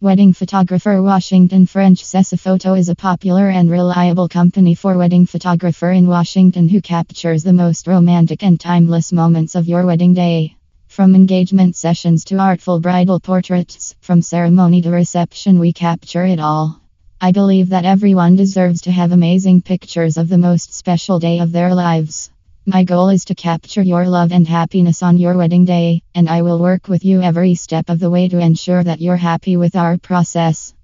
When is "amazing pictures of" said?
19.10-20.28